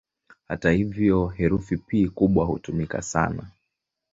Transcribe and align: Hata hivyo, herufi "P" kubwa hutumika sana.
Hata 0.47 0.71
hivyo, 0.71 1.27
herufi 1.27 1.77
"P" 1.77 2.07
kubwa 2.09 2.45
hutumika 2.45 3.01
sana. 3.01 3.47